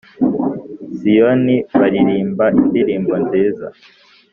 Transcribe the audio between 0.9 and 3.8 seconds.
Siyoni baririmba indirimbo nziza